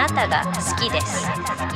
[0.00, 1.69] なたが好きです。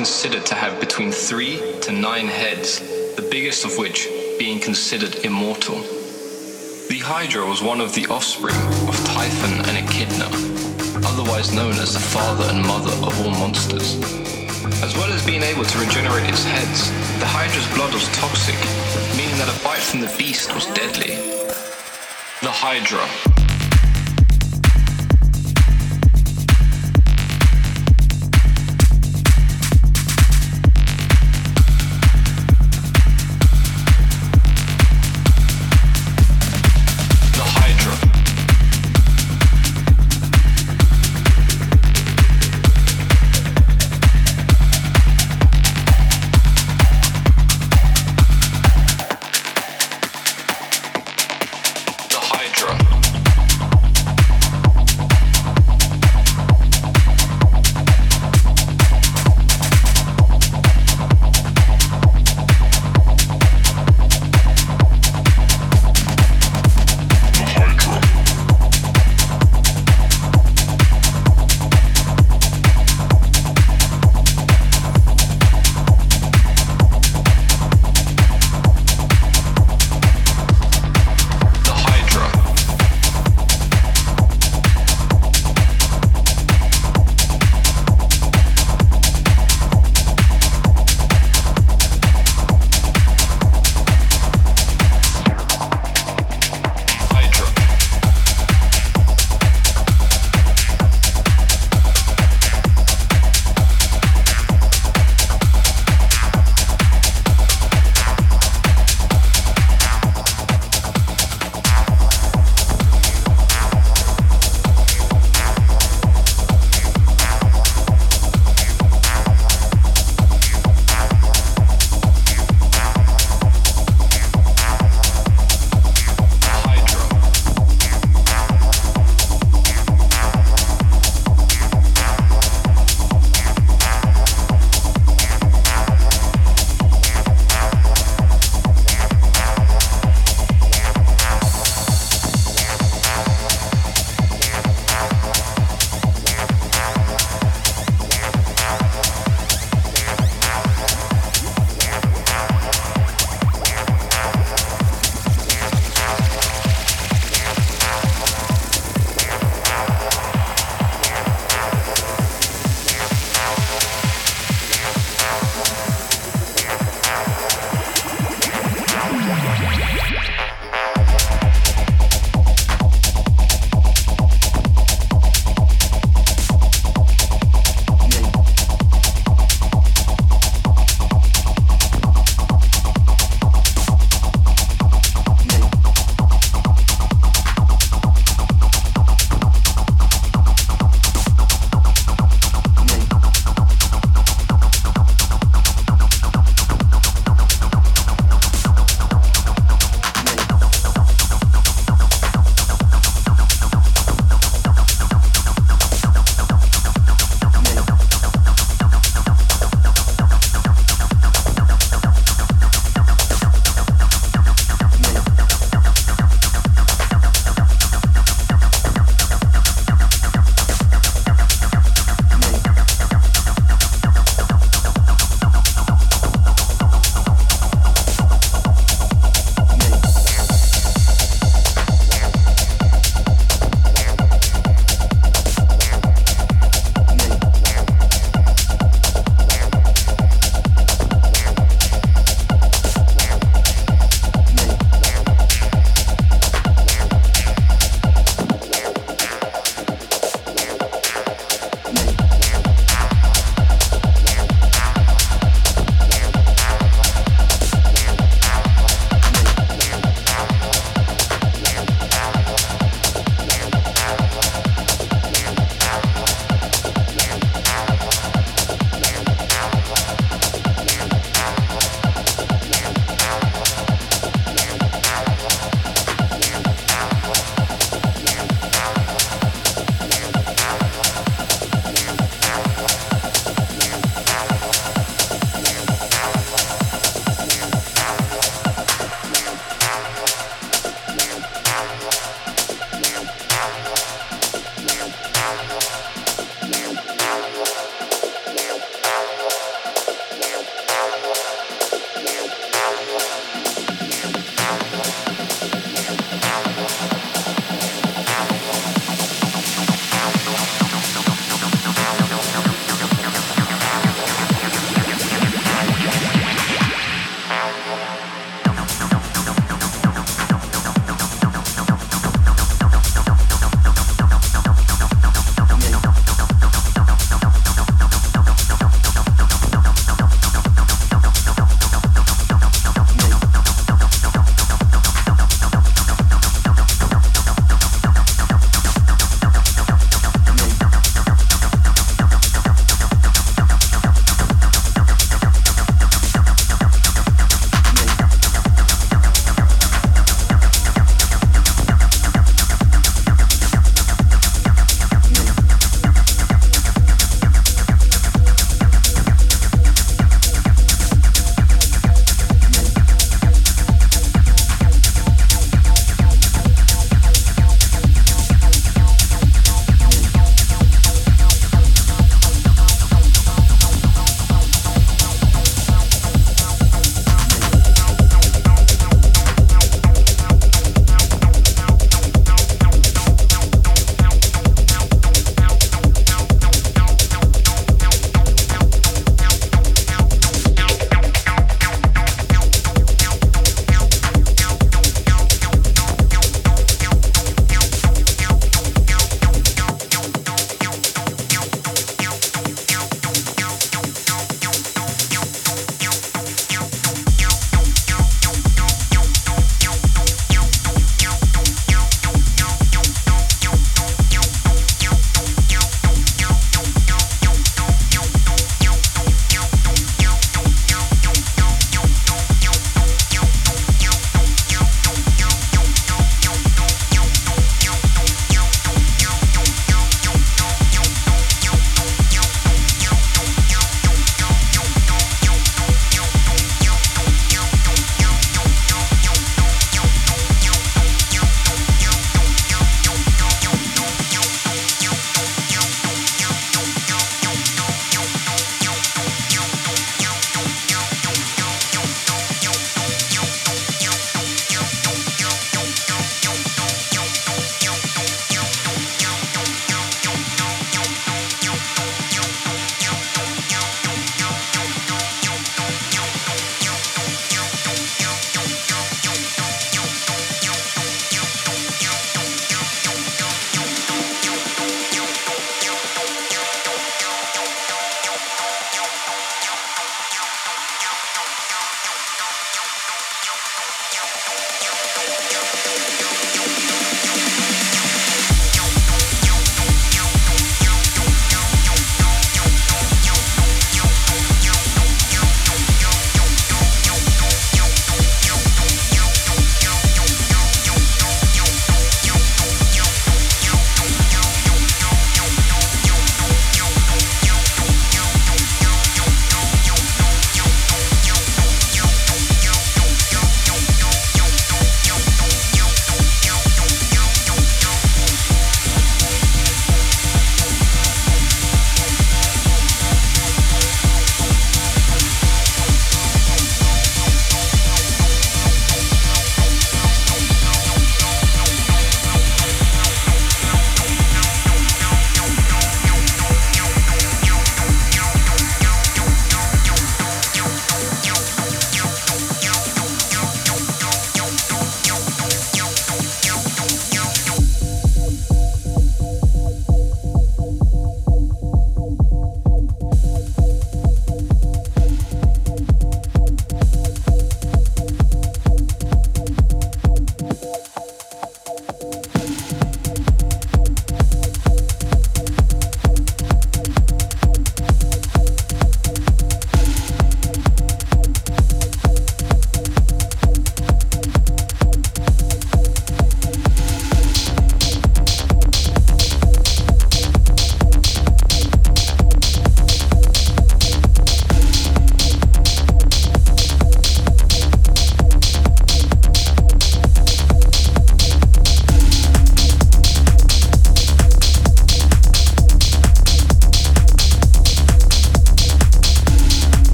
[0.00, 2.80] Considered to have between three to nine heads,
[3.16, 4.08] the biggest of which
[4.38, 5.76] being considered immortal.
[6.88, 8.56] The Hydra was one of the offspring
[8.88, 10.26] of Typhon and Echidna,
[11.06, 13.96] otherwise known as the father and mother of all monsters.
[14.82, 16.90] As well as being able to regenerate its heads,
[17.20, 18.56] the Hydra's blood was toxic,
[19.16, 21.16] meaning that a bite from the beast was deadly.
[22.40, 23.39] The Hydra